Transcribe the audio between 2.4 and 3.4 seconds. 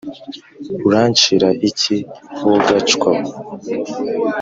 wogacwa we